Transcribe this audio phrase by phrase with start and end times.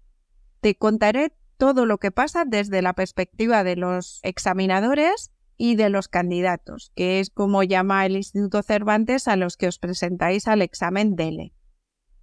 [0.61, 6.07] Te contaré todo lo que pasa desde la perspectiva de los examinadores y de los
[6.07, 11.15] candidatos, que es como llama el Instituto Cervantes a los que os presentáis al examen
[11.15, 11.55] DELE.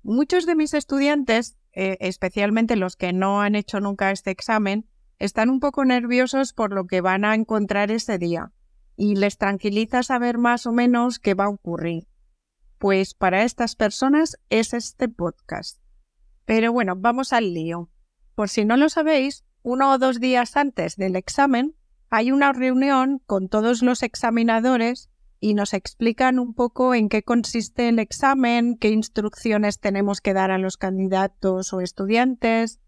[0.05, 4.87] Muchos de mis estudiantes, eh, especialmente los que no han hecho nunca este examen,
[5.19, 8.53] están un poco nerviosos por lo que van a encontrar ese día
[8.97, 12.09] y les tranquiliza saber más o menos qué va a ocurrir.
[12.79, 15.81] Pues para estas personas es este podcast.
[16.45, 17.91] Pero bueno, vamos al lío.
[18.35, 21.75] Por si no lo sabéis, uno o dos días antes del examen
[22.11, 27.89] hay una reunión con todos los examinadores y nos explican un poco en qué consiste
[27.89, 32.81] el examen, qué instrucciones tenemos que dar a los candidatos o estudiantes,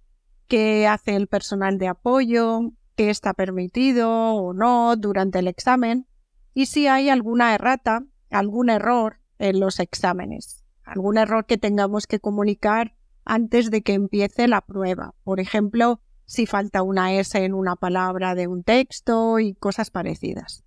[0.49, 6.07] qué hace el personal de apoyo, qué está permitido o no durante el examen
[6.55, 12.19] y si hay alguna errata, algún error en los exámenes, algún error que tengamos que
[12.19, 15.15] comunicar antes de que empiece la prueba.
[15.23, 20.65] Por ejemplo, si falta una S en una palabra de un texto y cosas parecidas.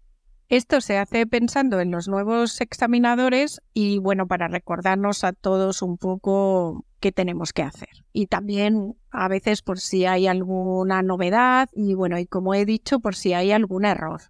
[0.52, 5.98] Esto se hace pensando en los nuevos examinadores y bueno, para recordarnos a todos un
[5.98, 8.04] poco qué tenemos que hacer.
[8.12, 13.00] Y también a veces por si hay alguna novedad y bueno, y como he dicho,
[13.00, 14.24] por si hay algún error.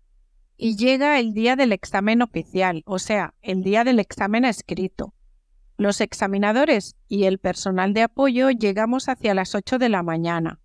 [0.57, 5.15] Y llega el día del examen oficial, o sea, el día del examen escrito.
[5.75, 10.60] Los examinadores y el personal de apoyo llegamos hacia las 8 de la mañana.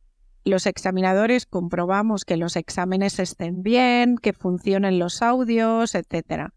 [0.47, 6.51] Los examinadores comprobamos que los exámenes estén bien, que funcionen los audios, etc.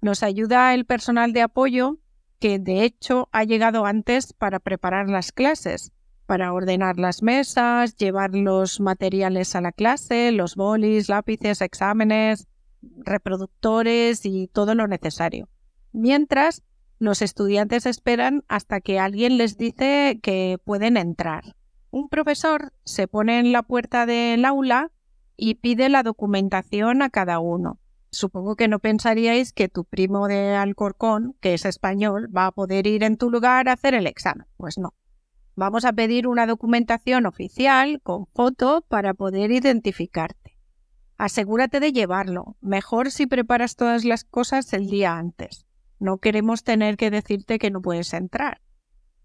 [0.00, 1.98] Nos ayuda el personal de apoyo
[2.40, 5.92] que de hecho ha llegado antes para preparar las clases,
[6.26, 12.48] para ordenar las mesas, llevar los materiales a la clase, los bolis, lápices, exámenes,
[12.82, 15.48] reproductores y todo lo necesario.
[15.92, 16.64] Mientras
[16.98, 21.55] los estudiantes esperan hasta que alguien les dice que pueden entrar.
[21.96, 24.92] Un profesor se pone en la puerta del aula
[25.34, 27.80] y pide la documentación a cada uno.
[28.10, 32.86] Supongo que no pensaríais que tu primo de Alcorcón, que es español, va a poder
[32.86, 34.46] ir en tu lugar a hacer el examen.
[34.58, 34.92] Pues no.
[35.54, 40.58] Vamos a pedir una documentación oficial con foto para poder identificarte.
[41.16, 42.58] Asegúrate de llevarlo.
[42.60, 45.64] Mejor si preparas todas las cosas el día antes.
[45.98, 48.60] No queremos tener que decirte que no puedes entrar.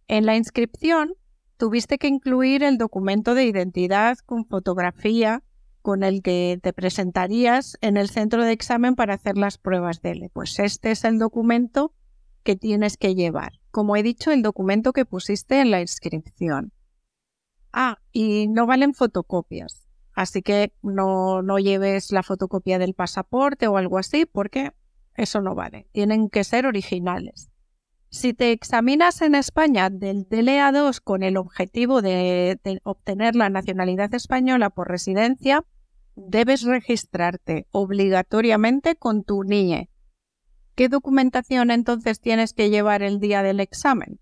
[0.07, 1.15] En la inscripción
[1.61, 5.43] tuviste que incluir el documento de identidad con fotografía
[5.83, 10.09] con el que te presentarías en el centro de examen para hacer las pruebas de
[10.13, 10.31] él.
[10.33, 11.93] Pues este es el documento
[12.41, 13.59] que tienes que llevar.
[13.69, 16.73] Como he dicho, el documento que pusiste en la inscripción.
[17.71, 19.87] Ah, y no valen fotocopias.
[20.13, 24.71] Así que no, no lleves la fotocopia del pasaporte o algo así porque
[25.13, 27.51] eso no vale, tienen que ser originales.
[28.13, 34.69] Si te examinas en España del DLA2 con el objetivo de, obtener la nacionalidad española
[34.69, 35.63] por residencia,
[36.17, 39.89] debes registrarte obligatoriamente con tu NIE.
[40.75, 44.19] ¿Qué documentación entonces tienes que llevar el día del examen?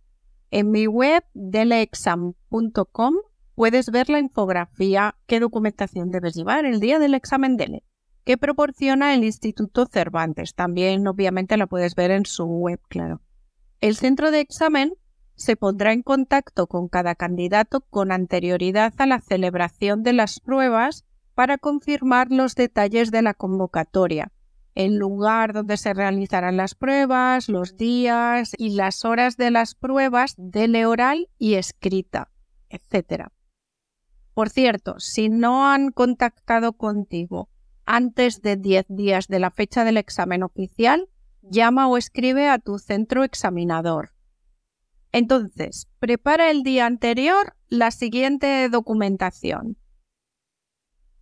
[0.51, 3.15] En mi web deleexam.com
[3.55, 7.83] puedes ver la infografía qué documentación debes llevar el día del examen DELE
[8.23, 10.53] que proporciona el Instituto Cervantes.
[10.53, 13.21] También obviamente la puedes ver en su web, claro.
[13.81, 14.93] El centro de examen
[15.35, 21.05] se pondrá en contacto con cada candidato con anterioridad a la celebración de las pruebas
[21.33, 24.33] para confirmar los detalles de la convocatoria,
[24.75, 30.35] el lugar donde se realizarán las pruebas, los días y las horas de las pruebas
[30.37, 32.31] de oral y escrita,
[32.69, 33.27] etc.
[34.33, 37.47] Por cierto, si no han contactado contigo
[37.85, 41.07] antes de 10 días de la fecha del examen oficial,
[41.41, 44.11] llama o escribe a tu centro examinador.
[45.11, 49.77] Entonces, prepara el día anterior la siguiente documentación.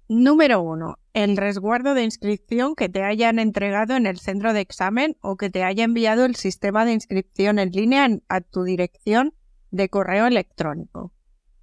[0.10, 1.00] Número 1.
[1.14, 5.50] El resguardo de inscripción que te hayan entregado en el centro de examen o que
[5.50, 9.34] te haya enviado el sistema de inscripción en línea a tu dirección
[9.72, 11.12] de correo electrónico.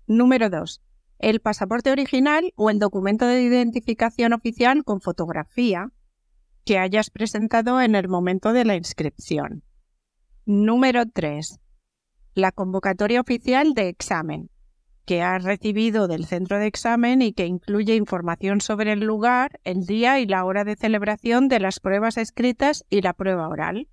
[0.06, 0.82] Número 2.
[1.18, 5.90] El pasaporte original o el documento de identificación oficial con fotografía
[6.64, 9.62] que hayas presentado en el momento de la inscripción.
[10.46, 11.60] Número 3
[12.34, 14.50] la convocatoria oficial de examen
[15.06, 19.84] que has recibido del centro de examen y que incluye información sobre el lugar, el
[19.84, 23.88] día y la hora de celebración de las pruebas escritas y la prueba oral.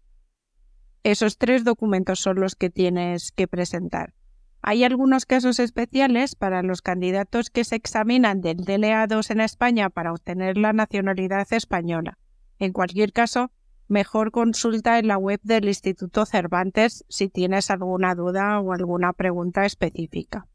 [1.03, 4.13] Esos tres documentos son los que tienes que presentar.
[4.61, 10.13] Hay algunos casos especiales para los candidatos que se examinan del DLA2 en España para
[10.13, 12.17] obtener la nacionalidad española.
[12.61, 13.49] En cualquier caso,
[13.87, 19.65] mejor consulta en la web del Instituto Cervantes si tienes alguna duda o alguna pregunta
[19.65, 20.45] específica.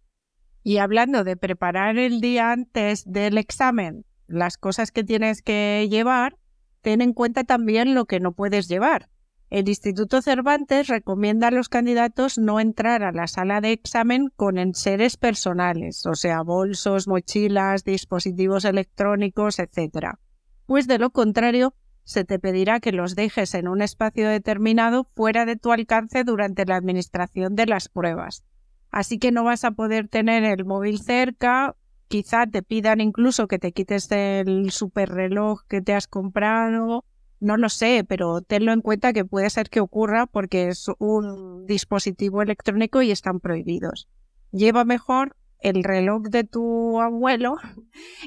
[0.63, 6.39] Y hablando de preparar el día antes del examen, las cosas que tienes que llevar,
[6.81, 9.09] ten en cuenta también lo que no puedes llevar.
[9.51, 14.59] El Instituto Cervantes recomienda a los candidatos no entrar a la sala de examen con
[14.59, 20.19] enseres personales, o sea, bolsos, mochilas, dispositivos electrónicos, etc.
[20.67, 21.75] Pues de lo contrario,
[22.07, 26.65] se te pedirá que los dejes en un espacio determinado fuera de tu alcance durante
[26.65, 28.45] la administración de las pruebas.
[28.93, 31.75] Así que no vas a poder tener el móvil cerca,
[32.07, 37.05] quizá te pidan incluso que te quites el super reloj que te has comprado,
[37.41, 41.67] no lo sé, pero tenlo en cuenta que puede ser que ocurra porque es un
[41.67, 44.09] dispositivo electrónico y están prohibidos.
[44.53, 45.37] Lleva mejor
[45.69, 47.57] el reloj de tu abuelo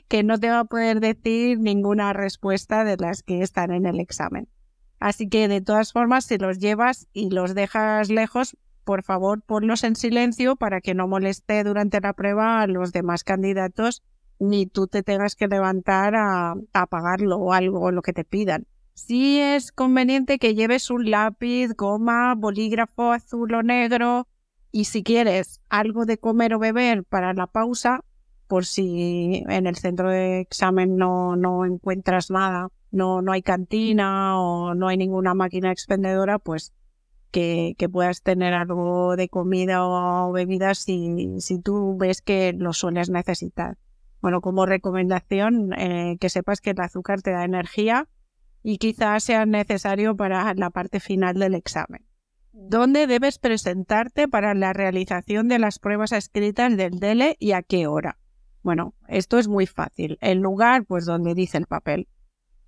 [0.07, 3.99] que no te va a poder decir ninguna respuesta de las que están en el
[3.99, 4.47] examen.
[4.99, 9.83] Así que de todas formas, si los llevas y los dejas lejos, por favor ponlos
[9.83, 14.03] en silencio para que no moleste durante la prueba a los demás candidatos
[14.39, 18.65] ni tú te tengas que levantar a, apagarlo o algo, lo que te pidan.
[18.93, 24.27] Sí es conveniente que lleves un lápiz, goma, bolígrafo azul o negro,
[24.71, 28.03] y si quieres algo de comer o beber para la pausa,
[28.47, 34.39] por si en el centro de examen no, no encuentras nada, no, no hay cantina
[34.39, 36.73] o no hay ninguna máquina expendedora, pues
[37.31, 42.73] que, que puedas tener algo de comida o bebida si, si tú ves que lo
[42.73, 43.77] sueles necesitar.
[44.21, 48.07] Bueno, como recomendación, eh, que sepas que el azúcar te da energía
[48.63, 52.08] y quizás sea necesario para la parte final del examen.
[52.61, 57.87] ¿Dónde debes presentarte para la realización de las pruebas escritas del DELE y a qué
[57.87, 58.17] hora?
[58.63, 60.17] Bueno, esto es muy fácil.
[60.19, 62.09] El lugar, pues donde dice el papel.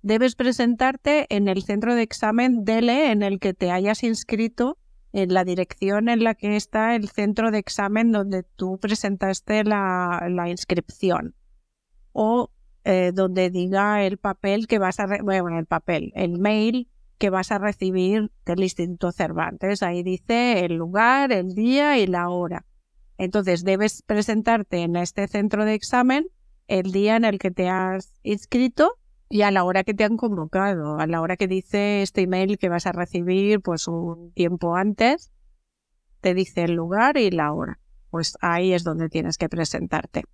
[0.00, 4.78] Debes presentarte en el centro de examen DELE en el que te hayas inscrito,
[5.12, 10.46] en la dirección en la que está el centro de examen donde tú presentaste la,
[10.48, 11.34] inscripción.
[12.12, 12.50] O
[12.84, 15.06] eh, donde diga el papel que vas a...
[15.22, 16.88] Bueno, el papel, el mail
[17.18, 19.82] que vas a recibir del Instituto Cervantes.
[19.82, 22.66] Ahí dice el lugar, el día y la hora.
[23.18, 26.26] Entonces debes presentarte en este centro de examen
[26.66, 28.98] el día en el que te has inscrito
[29.28, 32.58] y a la hora que te han convocado, a la hora que dice este email
[32.58, 35.32] que vas a recibir pues un tiempo antes,
[36.20, 37.78] te dice el lugar y la hora.
[38.10, 40.24] Pues ahí es donde tienes que presentarte.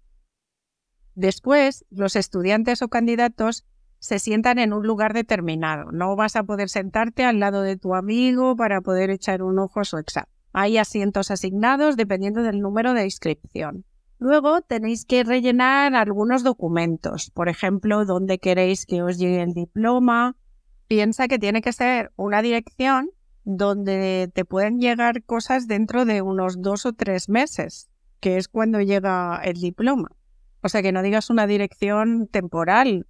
[1.14, 3.64] Después, los estudiantes o candidatos
[3.98, 5.90] se sientan en un lugar determinado.
[5.92, 9.80] No vas a poder sentarte al lado de tu amigo para poder echar un ojo
[9.80, 10.28] a su examen.
[10.52, 13.84] Hay asientos asignados dependiendo del número de inscripción.
[14.18, 20.36] Luego tenéis que rellenar algunos documentos, por ejemplo, dónde queréis que os llegue el diploma.
[20.88, 23.10] Piensa que tiene que ser una dirección
[23.44, 27.88] donde te pueden llegar cosas dentro de unos dos o tres meses,
[28.20, 30.10] que es cuando llega el diploma.
[30.62, 33.06] O sea, que no digas una dirección temporal,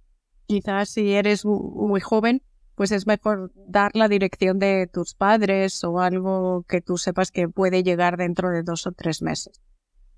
[0.49, 2.41] quizás si eres muy joven,
[2.73, 7.47] pues es mejor dar la dirección de tus padres o algo que tú sepas que
[7.47, 9.61] puede llegar dentro de dos o tres meses.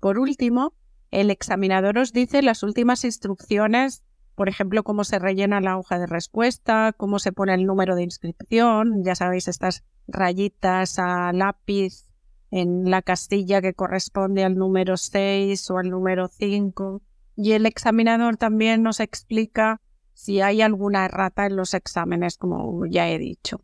[0.00, 0.72] Por último,
[1.10, 4.02] el examinador os dice las últimas instrucciones,
[4.34, 8.04] por ejemplo, cómo se rellena la hoja de respuesta, cómo se pone el número de
[8.04, 12.08] inscripción, ya sabéis, estas rayitas a lápiz
[12.50, 17.02] en la castilla que corresponde al número 6 o al número 5.
[17.36, 19.80] Y el examinador también nos explica
[20.14, 23.62] si hay alguna errata en los exámenes, como ya he dicho.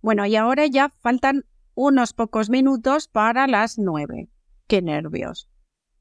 [0.00, 4.28] Bueno, y ahora ya faltan unos pocos minutos para las nueve.
[4.66, 5.48] ¡Qué nervios!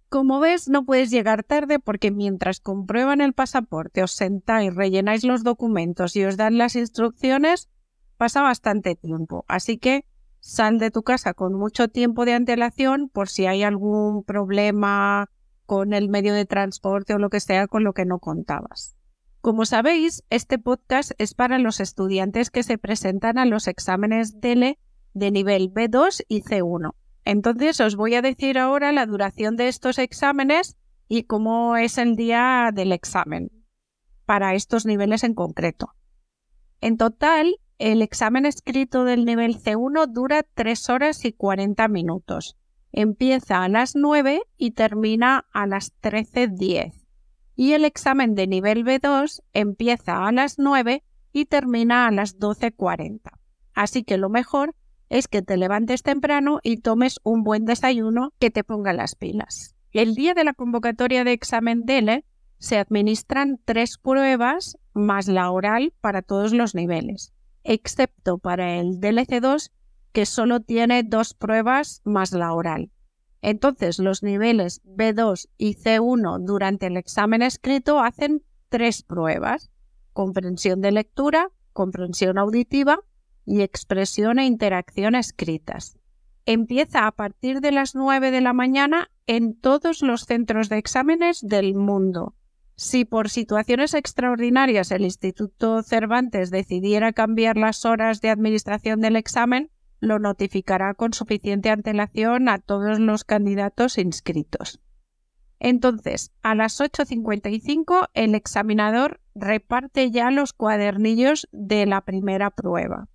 [0.09, 5.43] Como ves, no puedes llegar tarde porque mientras comprueban el pasaporte, os sentáis, rellenáis los
[5.43, 7.69] documentos y os dan las instrucciones,
[8.17, 9.43] pasa bastante tiempo.
[9.47, 10.05] Así que
[10.39, 15.29] sal de tu casa con mucho tiempo de antelación por si hay algún problema
[15.65, 18.95] con el medio de transporte o lo que sea con lo que no contabas.
[19.43, 24.79] Como sabéis, este podcast es para los estudiantes que se presentan a los exámenes DELE
[25.13, 26.93] de nivel B2 y C1.
[27.25, 30.77] Entonces os voy a decir ahora la duración de estos exámenes
[31.09, 33.51] y cómo es el día del examen
[34.25, 35.89] para estos niveles en concreto.
[36.79, 42.55] En total, el examen escrito del nivel C1 dura 3 horas y 40 minutos.
[42.93, 47.02] Empieza a las 9 y termina a las 13.10.
[47.55, 53.19] Y el examen de nivel B2 empieza a las 9 y termina a las 12.40.
[53.73, 54.75] Así que lo mejor
[55.09, 59.75] es que te levantes temprano y tomes un buen desayuno que te ponga las pilas.
[59.91, 62.25] El día de la convocatoria de examen DELE
[62.57, 67.33] se administran tres pruebas más la oral para todos los niveles,
[67.63, 69.69] excepto para el DLC2
[70.13, 72.92] que solo tiene dos pruebas más la oral.
[73.43, 79.69] Entonces los niveles B2 y C1 durante el examen escrito hacen tres pruebas,
[80.13, 83.01] comprensión de lectura, comprensión auditiva
[83.45, 85.97] y expresión e interacción escritas.
[86.45, 91.41] Empieza a partir de las 9 de la mañana en todos los centros de exámenes
[91.41, 92.35] del mundo.
[92.77, 99.69] Si por situaciones extraordinarias el Instituto Cervantes decidiera cambiar las horas de administración del examen,
[100.03, 104.81] lo notificará con suficiente antelación a todos los candidatos inscritos.
[105.59, 113.07] Entonces, a las 8.55 el examinador reparte ya los cuadernillos de la primera prueba.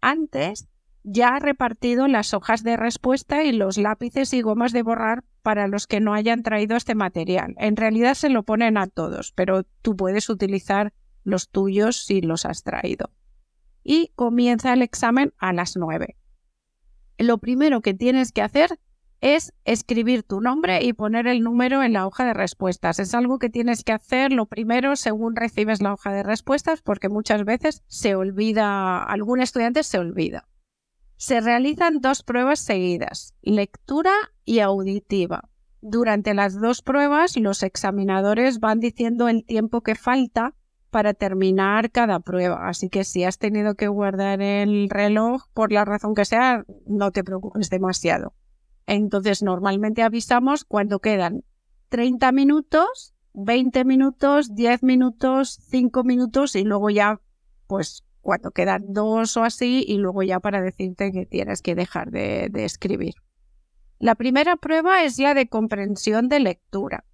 [0.00, 0.66] Antes
[1.02, 5.68] ya ha repartido las hojas de respuesta y los lápices y gomas de borrar para
[5.68, 7.54] los que no hayan traído este material.
[7.58, 12.46] En realidad se lo ponen a todos, pero tú puedes utilizar los tuyos si los
[12.46, 13.10] has traído.
[13.84, 16.16] Y comienza el examen a las 9.
[17.18, 18.80] Lo primero que tienes que hacer
[19.20, 22.98] es escribir tu nombre y poner el número en la hoja de respuestas.
[22.98, 27.08] Es algo que tienes que hacer lo primero según recibes la hoja de respuestas porque
[27.08, 30.48] muchas veces se olvida, algún estudiante se olvida.
[31.16, 34.12] Se realizan dos pruebas seguidas, lectura
[34.44, 35.48] y auditiva.
[35.80, 40.54] Durante las dos pruebas, los examinadores van diciendo el tiempo que falta
[40.94, 42.68] para terminar cada prueba.
[42.68, 47.10] Así que si has tenido que guardar el reloj, por la razón que sea, no
[47.10, 48.32] te preocupes demasiado.
[48.86, 51.42] Entonces, normalmente avisamos cuando quedan
[51.88, 57.20] 30 minutos, 20 minutos, 10 minutos, 5 minutos y luego ya,
[57.66, 62.12] pues cuando quedan dos o así y luego ya para decirte que tienes que dejar
[62.12, 63.14] de, escribir.
[63.98, 67.04] La primera prueba es ya de comprensión de lectura.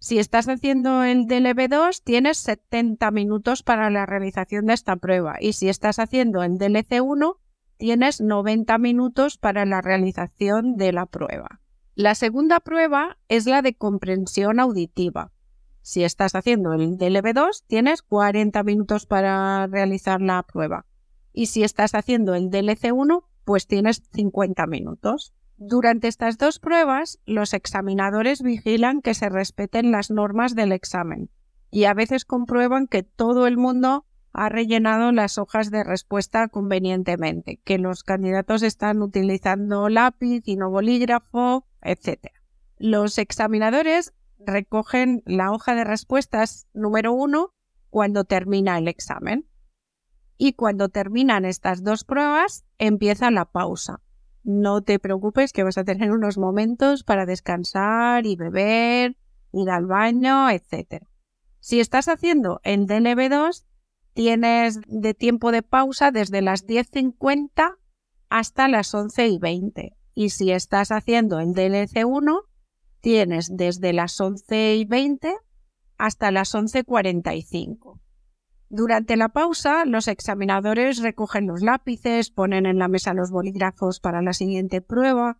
[0.00, 5.36] Si estás haciendo el DLB2, tienes 70 minutos para la realización de esta prueba.
[5.40, 7.36] Y si estás haciendo el DLC1,
[7.78, 11.60] tienes 90 minutos para la realización de la prueba.
[11.96, 15.32] La segunda prueba es la de comprensión auditiva.
[15.82, 20.86] Si estás haciendo el DLB2, tienes 40 minutos para realizar la prueba.
[21.32, 25.34] Y si estás haciendo el DLC1, pues tienes 50 minutos.
[25.60, 31.30] Durante estas dos pruebas, los examinadores vigilan que se respeten las normas del examen
[31.68, 37.60] y a veces comprueban que todo el mundo ha rellenado las hojas de respuesta convenientemente,
[37.64, 42.28] que los candidatos están utilizando lápiz y no bolígrafo, etc.
[42.76, 47.52] Los examinadores recogen la hoja de respuestas número uno
[47.90, 49.48] cuando termina el examen.
[50.36, 54.02] Y cuando terminan estas dos pruebas, empieza la pausa.
[54.48, 59.18] No te preocupes que vas a tener unos momentos para descansar y beber,
[59.52, 61.04] ir al baño, etc.
[61.60, 63.66] Si estás haciendo el DLB2,
[64.14, 67.76] tienes de tiempo de pausa desde las 10.50
[68.30, 69.94] hasta las 11.20.
[70.14, 72.40] Y si estás haciendo el DLC1,
[73.02, 75.34] tienes desde las 11 y 20
[75.98, 78.00] hasta las 11.45.
[78.70, 84.20] Durante la pausa, los examinadores recogen los lápices, ponen en la mesa los bolígrafos para
[84.20, 85.38] la siguiente prueba,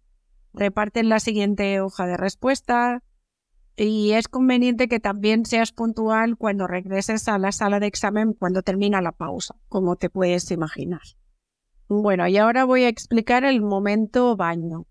[0.54, 3.02] reparten la siguiente hoja de respuesta
[3.76, 8.62] y es conveniente que también seas puntual cuando regreses a la sala de examen cuando
[8.62, 11.02] termina la pausa, como te puedes imaginar.
[11.86, 14.86] Bueno, y ahora voy a explicar el momento baño.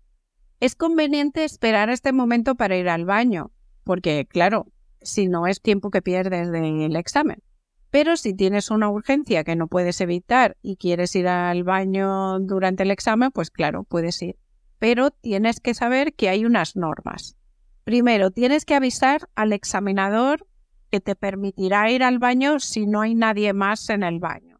[0.60, 3.50] Es conveniente esperar este momento para ir al baño,
[3.84, 4.66] porque claro,
[5.02, 7.42] si no es tiempo que pierdes del examen.
[7.90, 12.82] Pero si tienes una urgencia que no puedes evitar y quieres ir al baño durante
[12.82, 14.36] el examen, pues claro, puedes ir.
[14.78, 17.36] Pero tienes que saber que hay unas normas.
[17.84, 20.46] Primero, tienes que avisar al examinador
[20.90, 24.58] que te permitirá ir al baño si no hay nadie más en el baño.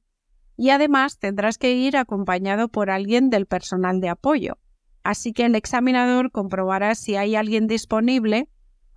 [0.59, 4.59] y además tendrás que ir acompañado por alguien del personal de apoyo.
[5.05, 8.49] Así que el examinador comprobará si hay alguien disponible,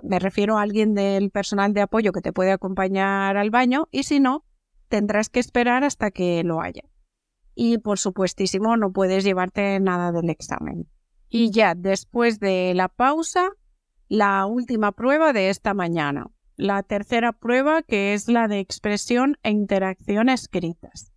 [0.04, 4.04] me refiero a alguien del personal de apoyo que te puede acompañar al baño, y
[4.04, 4.46] si no,
[4.88, 6.84] tendrás que esperar hasta que lo haya.
[7.56, 10.88] Y por supuestísimo, no puedes llevarte nada del examen.
[11.30, 13.52] Y ya después de la pausa,
[14.08, 16.28] la última prueba de esta mañana.
[16.58, 21.14] La tercera prueba que es la de expresión e interacción escritas.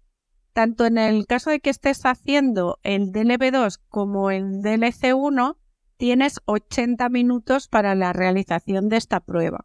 [0.53, 5.57] Tanto en el caso de que estés haciendo el DLB2 como el DLC1,
[5.97, 9.65] tienes 80 minutos para la realización de esta prueba.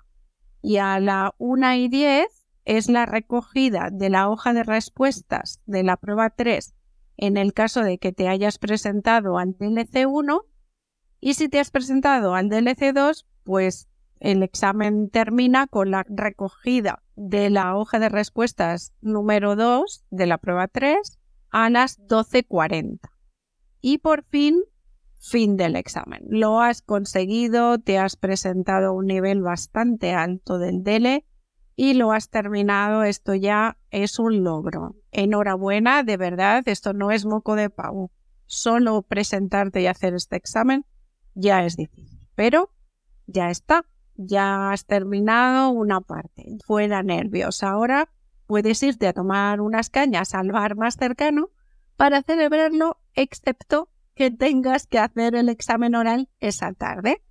[0.62, 2.28] Y a la 1 y 10
[2.66, 6.76] es la recogida de la hoja de respuestas de la prueba 3
[7.22, 10.46] en el caso de que te hayas presentado al DLC1
[11.20, 13.90] y si te has presentado al DLC2, pues
[14.22, 20.38] el examen termina con la recogida de la hoja de respuestas número 2 de la
[20.38, 21.20] prueba 3
[21.50, 23.00] a las 12.40.
[23.82, 24.62] Y por fin,
[25.20, 26.24] fin del examen.
[26.30, 31.26] Lo has conseguido, te has presentado a un nivel bastante alto del DELE
[31.76, 33.04] y lo has terminado.
[33.04, 34.96] Esto ya es un logro.
[35.12, 38.12] Enhorabuena, de verdad, esto no es moco de pavo.
[38.46, 40.86] Solo presentarte y hacer este examen
[41.36, 42.28] ya es difícil.
[42.36, 42.72] Pero
[43.28, 43.86] ya está,
[44.16, 46.58] ya has terminado una parte.
[46.66, 47.62] Fuera nervios.
[47.62, 48.10] Ahora
[48.48, 51.50] puedes irte a tomar unas cañas al bar más cercano
[51.96, 57.24] para celebrarlo, excepto que tengas que hacer el examen oral esa tarde.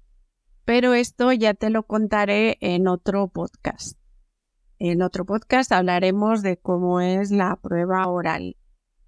[0.65, 3.99] Pero esto ya te lo contaré en otro podcast.
[4.79, 8.57] En otro podcast hablaremos de cómo es la prueba oral.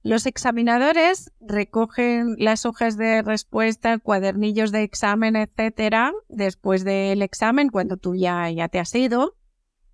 [0.02, 7.96] Los examinadores recogen las hojas de respuesta, cuadernillos de examen, etcétera, después del examen, cuando
[7.96, 9.36] tú ya, ya te has ido,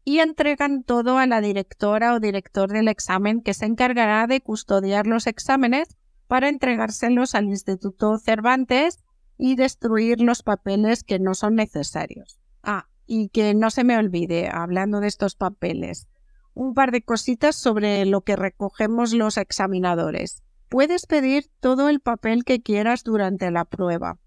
[0.02, 5.06] y entregan todo a la directora o director del examen que se encargará de custodiar
[5.06, 5.96] los exámenes
[6.26, 9.04] para entregárselos al Instituto Cervantes
[9.38, 12.38] y destruir los papeles que no son necesarios.
[12.62, 16.08] Ah, y que no se me olvide, hablando de estos papeles,
[16.54, 20.42] un par de cositas sobre lo que recogemos los examinadores.
[20.68, 24.18] Puedes pedir todo el papel que quieras durante la prueba,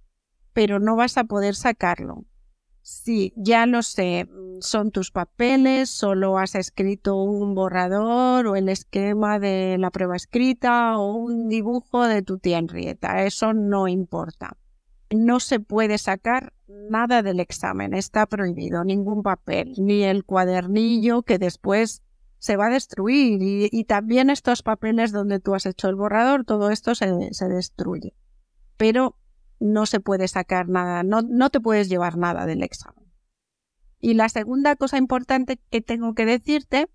[0.53, 2.25] pero no vas a poder sacarlo.
[2.81, 4.27] Sí, ya lo sé,
[4.61, 10.97] son tus papeles, solo has escrito un borrador o el esquema de la prueba escrita
[10.97, 14.57] o un dibujo de tu tía Henrietta, eso no importa.
[15.11, 21.37] No se puede sacar nada del examen, está prohibido, ningún papel, ni el cuadernillo que
[21.37, 22.03] después
[22.37, 26.69] se va a destruir y, también estos papeles donde tú has hecho el borrador, todo
[26.69, 28.15] esto se, se destruye.
[28.77, 29.18] Pero
[29.59, 33.05] no se puede sacar nada, no, no te puedes llevar nada del examen.
[33.99, 36.87] Y la segunda cosa importante que tengo que decirte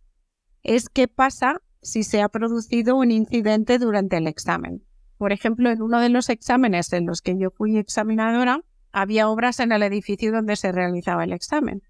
[0.63, 4.83] es qué pasa si se ha producido un incidente durante el examen.
[5.19, 9.61] Por ejemplo, en uno de los exámenes en los que yo fui examinadora, había obras
[9.61, 11.83] en el edificio donde se realizaba el examen.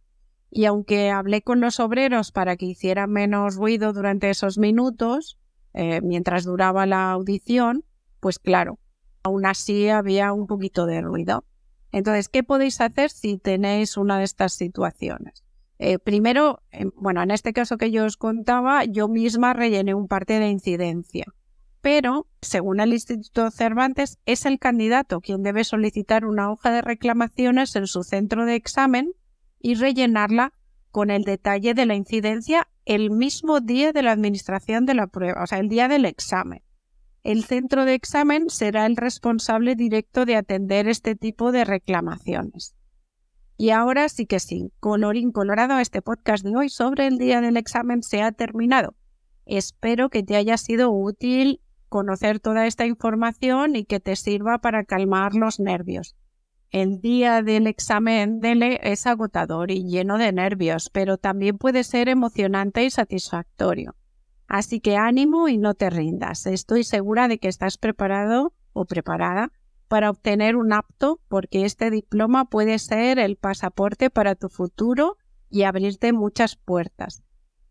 [0.50, 5.38] Y aunque hablé con los obreros para que hicieran menos ruido durante esos minutos,
[5.72, 7.84] eh, mientras duraba la audición,
[8.20, 8.78] pues claro,
[9.24, 11.44] aún así había un poquito de ruido.
[11.92, 15.44] Entonces, ¿qué podéis hacer si tenéis una de estas situaciones?
[15.78, 16.62] Eh, primero,
[16.94, 21.26] bueno, en este caso que yo os contaba, yo misma rellené un parte de incidencia
[21.84, 27.76] pero, según el Instituto Cervantes, es el candidato quien debe solicitar una hoja de reclamaciones
[27.76, 29.12] en su centro de examen
[29.60, 30.54] y rellenarla
[30.90, 35.42] con el detalle de la incidencia el mismo día de la administración de la prueba,
[35.42, 36.62] o sea, el día del examen.
[37.24, 42.76] El centro de examen será el responsable directo de atender este tipo de reclamaciones.
[43.56, 47.56] Y ahora sí que sí, colorín colorado, este podcast de hoy sobre el día del
[47.56, 48.94] examen se ha terminado.
[49.46, 54.84] Espero que te haya sido útil conocer toda esta información y que te sirva para
[54.84, 56.16] calmar los nervios.
[56.70, 62.10] El día del examen DELE es agotador y lleno de nervios, pero también puede ser
[62.10, 63.94] emocionante y satisfactorio.
[64.46, 66.46] Así que ánimo y no te rindas.
[66.46, 69.52] Estoy segura de que estás preparado o preparada
[69.88, 75.16] para obtener un apto porque este diploma puede ser el pasaporte para tu futuro
[75.50, 77.22] y abrirte muchas puertas.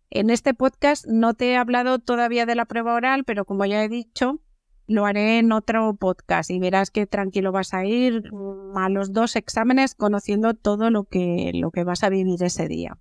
[0.09, 3.83] En este podcast no te he hablado todavía de la prueba oral, pero como ya
[3.83, 4.39] he dicho,
[4.87, 8.29] lo haré en otro podcast y verás que tranquilo vas a ir
[8.75, 12.97] a los dos exámenes conociendo todo lo que, lo que vas a vivir ese día.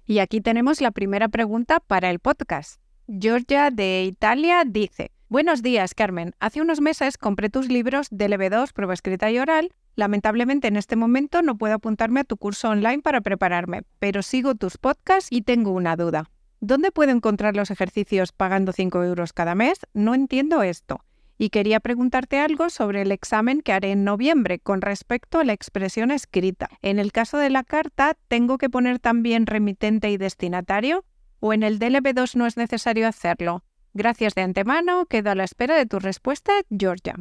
[0.05, 2.81] Y aquí tenemos la primera pregunta para el podcast.
[3.09, 6.35] Georgia de Italia dice, Buenos días, Carmen.
[6.40, 9.73] Hace unos meses compré tus libros de LB2, prueba escrita y oral.
[9.97, 14.55] Lamentablemente en este momento no puedo apuntarme a tu curso online para prepararme, pero sigo
[14.57, 16.31] tus podcasts y tengo una duda.
[16.61, 19.79] ¿Dónde puedo encontrar los ejercicios pagando 5 euros cada mes?
[19.94, 21.03] No entiendo esto.
[21.38, 25.55] Y quería preguntarte algo sobre el examen que haré en noviembre con respecto a la
[25.55, 26.68] expresión escrita.
[26.83, 31.05] En el caso de la carta, ¿tengo que poner también remitente y destinatario?
[31.40, 33.62] ¿O en el DLB2 no es necesario hacerlo?
[33.94, 37.14] Gracias de antemano, quedo a la espera de tu respuesta, Georgia.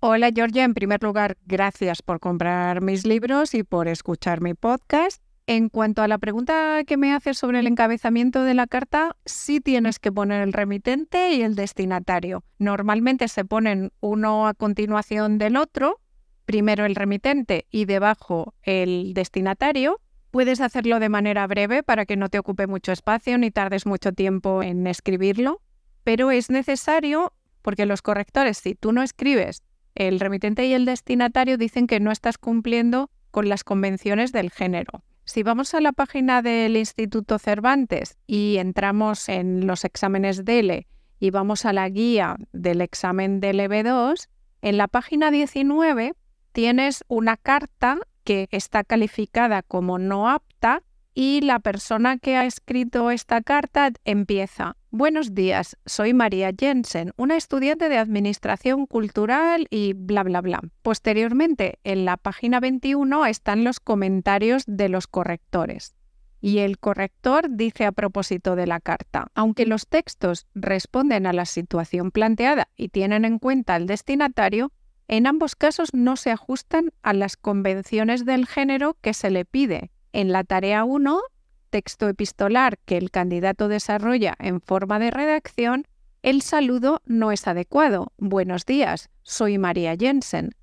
[0.00, 5.22] Hola Georgia, en primer lugar, gracias por comprar mis libros y por escuchar mi podcast.
[5.46, 9.60] En cuanto a la pregunta que me haces sobre el encabezamiento de la carta, sí
[9.60, 12.44] tienes que poner el remitente y el destinatario.
[12.58, 16.00] Normalmente se ponen uno a continuación del otro,
[16.44, 20.00] primero el remitente y debajo el destinatario.
[20.32, 24.12] Puedes hacerlo de manera breve para que no te ocupe mucho espacio ni tardes mucho
[24.12, 25.60] tiempo en escribirlo
[26.04, 29.62] pero es necesario porque los correctores, si tú no escribes
[29.94, 35.04] el remitente y el destinatario, dicen que no estás cumpliendo con las convenciones del género.
[35.24, 40.88] Si vamos a la página del Instituto Cervantes y entramos en los exámenes DELE
[41.20, 44.28] y vamos a la guía del examen DLB2,
[44.62, 46.14] en la página 19
[46.50, 50.82] tienes una carta que está calificada como no apta
[51.14, 54.76] y la persona que ha escrito esta carta empieza.
[54.90, 60.60] Buenos días, soy María Jensen, una estudiante de Administración Cultural y bla, bla, bla.
[60.82, 65.94] Posteriormente, en la página 21 están los comentarios de los correctores.
[66.40, 71.46] Y el corrector dice a propósito de la carta, aunque los textos responden a la
[71.46, 74.72] situación planteada y tienen en cuenta al destinatario,
[75.12, 79.90] en ambos casos no se ajustan a las convenciones del género que se le pide
[80.14, 81.20] en la tarea 1,
[81.68, 85.86] texto epistolar que el candidato desarrolla en forma de redacción,
[86.22, 88.14] el saludo no es adecuado.
[88.16, 90.54] Buenos días, soy María Jensen.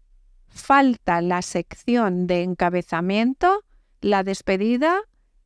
[0.47, 3.63] Falta la sección de encabezamiento,
[4.01, 4.97] la despedida,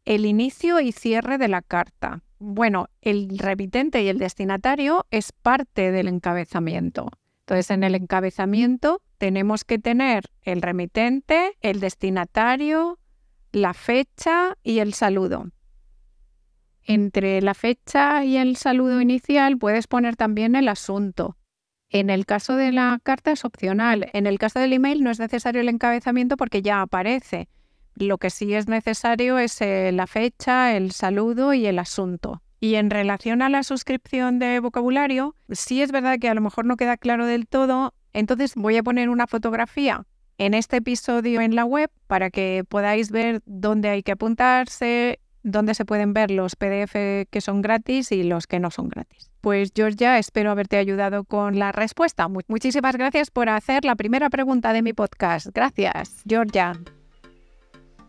[0.06, 2.24] el inicio y cierre de la carta.
[2.40, 7.10] Bueno, el remitente y el destinatario es parte del encabezamiento.
[7.46, 13.00] Entonces, en el encabezamiento tenemos que tener el remitente, el destinatario,
[13.52, 15.52] la fecha y el saludo.
[16.86, 21.38] Entre la fecha y el saludo inicial puedes poner también el asunto.
[21.90, 24.10] En el caso de la carta es opcional.
[24.14, 27.50] En el caso del email no es necesario el encabezamiento porque ya aparece.
[27.94, 32.42] Lo que sí es necesario es eh, la fecha, el saludo y el asunto.
[32.64, 36.64] Y en relación a la suscripción de vocabulario, sí es verdad que a lo mejor
[36.64, 40.06] no queda claro del todo, entonces voy a poner una fotografía
[40.38, 45.74] en este episodio en la web para que podáis ver dónde hay que apuntarse, dónde
[45.74, 46.94] se pueden ver los PDF
[47.30, 49.30] que son gratis y los que no son gratis.
[49.42, 52.30] Pues Georgia, espero haberte ayudado con la respuesta.
[52.48, 55.48] muchísimas gracias por hacer la primera pregunta de mi podcast.
[55.54, 56.80] Gracias, Georgia.